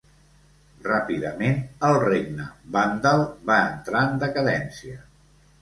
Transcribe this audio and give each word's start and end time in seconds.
Ràpidament 0.85 1.59
el 1.89 1.99
regne 2.05 2.47
vàndal 2.77 3.23
va 3.51 3.59
entrar 3.69 4.03
en 4.11 4.21
decadència. 4.25 4.99